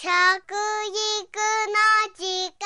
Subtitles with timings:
[0.00, 0.14] 食育の
[2.14, 2.22] 時
[2.54, 2.62] 間。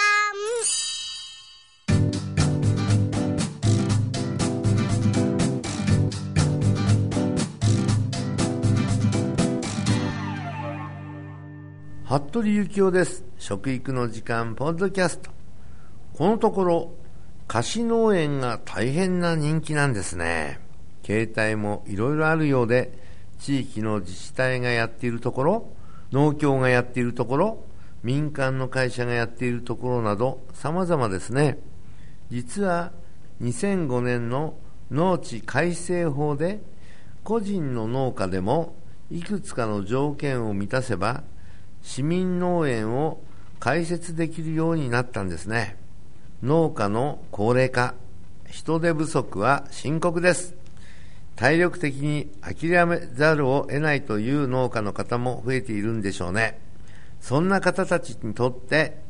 [12.05, 13.25] 服部幸男です。
[13.39, 15.31] 食育の時間ポッドキャスト。
[16.13, 16.93] このところ
[17.49, 20.61] 菓子農園が大変な人気なんですね。
[21.03, 22.93] 携帯もいろいろあるようで
[23.39, 25.73] 地域の自治体がやっているところ
[26.13, 27.65] 農協がやっているところ
[28.03, 31.59] 民間の会社がやっているところなど様々ですね。
[32.31, 32.93] 実は
[33.41, 34.55] 2005年の
[34.91, 36.63] 農地改正法で
[37.25, 38.75] 個人の農家でも
[39.11, 41.23] いくつかの条件を満たせば
[41.83, 43.23] 市民農園を
[43.61, 45.77] 開設できるようになったんですね。
[46.43, 47.95] 農家の高齢化
[48.51, 50.62] 人手不足は深刻です。
[51.37, 56.61] 体力的に諦めざるを得ないという農家の方も増えているんでしょうね。
[57.21, 59.01] そんな方たちにとって、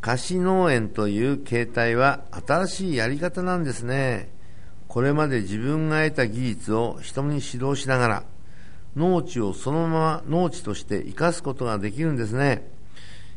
[0.00, 4.30] 貸し農園という形態は新しいやり方なんですね。
[4.86, 8.22] これまで自分が得た技術を人に指導しながら、
[8.96, 12.70] 農地をそのまま農地として生かすことができるんですね。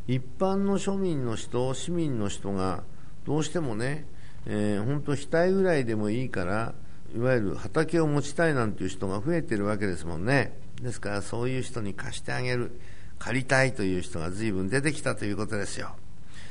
[0.08, 2.84] 一般の庶民の人、市民の人が、
[3.26, 4.06] どうしてもね、
[4.46, 6.74] えー、本当額ぐらいでもいいから、
[7.16, 10.58] いわゆる畑を持ちたいなんていう人が増えてるわけですもんね。
[10.82, 12.80] ですからそういう人に貸してあげる、
[13.20, 15.96] 借りたいという人が随分出てきたということですよ。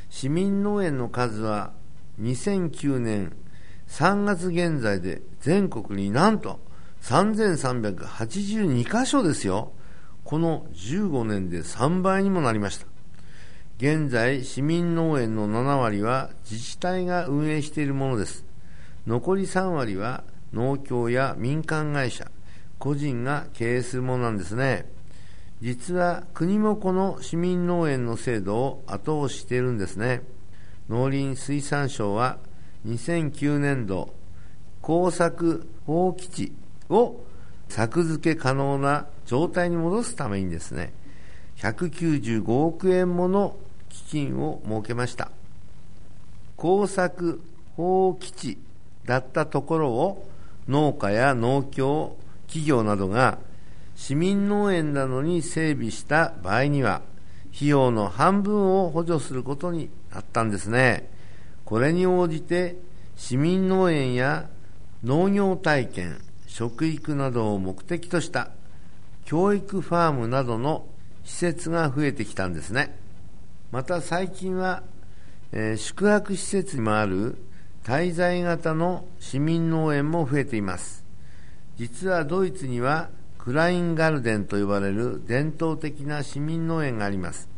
[0.08, 1.72] 市民農園の数は
[2.20, 3.32] 2009年
[3.88, 6.60] 3月現在で全国になんと
[7.02, 9.72] 3382箇所ですよ。
[10.24, 12.86] この15年で3倍にもなりました。
[13.78, 18.44] 現在、市民農園の7割は自治体が運営しているものです。
[19.06, 22.30] 残り3割は農協や民間会社、
[22.78, 24.90] 個人が経営するものなんですね。
[25.60, 30.22] 実は国もこの市民農園の制度を後押ししているんですね。
[30.88, 32.38] 農林水産省は
[32.86, 34.14] 2009年度
[34.82, 36.52] 工作放棄地
[36.88, 37.24] を
[37.68, 40.92] 作付け可能な状態に戻すためにですね、
[41.56, 43.56] 195億円もの
[43.88, 45.30] 基金を設けました。
[46.56, 47.42] 工作
[47.76, 48.58] 放棄地
[49.04, 50.28] だったところを
[50.68, 52.16] 農家や農協、
[52.46, 53.38] 企業などが
[53.96, 57.02] 市民農園などに整備した場合には、
[57.54, 61.10] 費用の半分を補助することになったんですね。
[61.64, 62.76] これに応じて、
[63.16, 64.48] 市民農園や
[65.02, 68.50] 農業体験、食育などを目的とした
[69.24, 70.86] 教育ファームなどの
[71.24, 72.98] 施設が増えてきたんですね。
[73.72, 74.82] また最近は、
[75.52, 77.36] えー、宿泊施設にもある
[77.86, 81.04] 滞在型の市民農園も増えています。
[81.76, 87.48] 実はドイツにはクラインガルデンと呼ばれる伝統的な市民農園があります。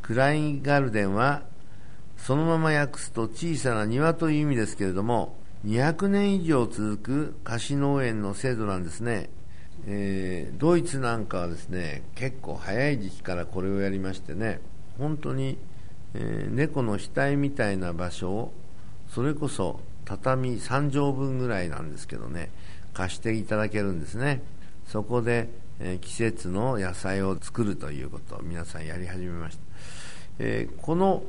[0.00, 1.42] クラインガルデンは
[2.16, 5.36] そのまま訳すと小さな庭という意味ですけれども、
[5.66, 9.28] 200年以上続く貸し農園の制度なんですね。
[9.86, 14.62] えー、ドイツなんかはですね、結構早い時期からこれをやりましてね、
[14.96, 15.58] 本当に、
[16.14, 18.52] えー、猫の額みたいな場所を
[19.08, 22.50] それこそ畳3畳分ぐらいなんですけどね
[22.94, 24.42] 貸していただけるんですね。
[24.88, 25.48] そこで、
[25.80, 29.62] えー、季節の野菜を作るということを皆さんやり始めました、
[30.38, 31.22] えー、この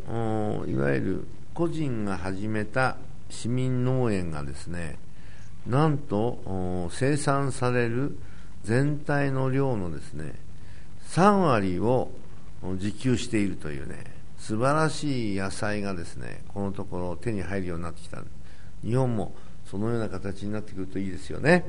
[0.68, 2.96] いわゆる個人が始めた
[3.30, 4.98] 市民農園がですね
[5.68, 8.18] なんと生産される
[8.64, 10.36] 全体の量のですね
[11.10, 12.10] 3割を
[12.64, 18.24] 自給しているというね素晴らしい野菜がですねこのところ手に入るようになってきた。
[18.84, 19.36] 日本も
[19.66, 21.66] そのような形になってくるといいですよね。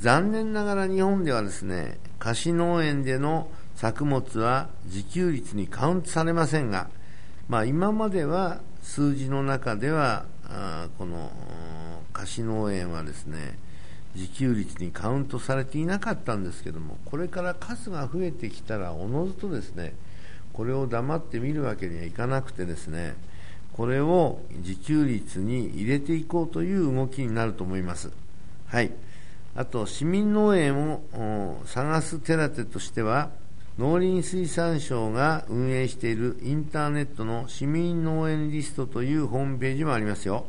[0.00, 6.88] 残念ながら日本ではですね菓子農園での作物は自給率にカウントされませんが、
[7.48, 11.30] まあ、今までは数字の中ではあこの
[12.12, 13.58] 菓子農園はですね
[14.14, 19.94] 自給率にカウントされていなかったんですけどもこれから数が増えてきたらおのずとですね
[20.54, 23.14] これを黙って見るわけにはいかなくてですね
[23.74, 28.12] これを自給率に入れていこうという動きになると思います。
[28.66, 28.92] はい。
[29.56, 33.30] あと、市民農園を探す手立てとしては、
[33.76, 40.46] 農林水産省が運営しているインターネットの市民農園リストというホームページもありますよ。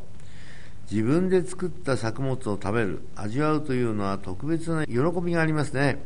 [0.88, 6.00] 自分で作った作物を食べる、味わうというのは特別な喜びがありますね。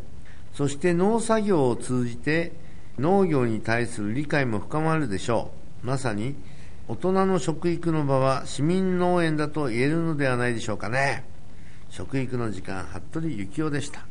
[0.55, 2.53] そして農作業を通じて
[3.01, 5.51] 農業に対する理解も深まるでしょ
[5.83, 5.87] う。
[5.87, 6.37] まさに
[6.87, 11.25] 大人の食育の場は市民農園だと言えるのではないでしょうかね。
[11.89, 14.07] 食育の時間、服部幸男でした。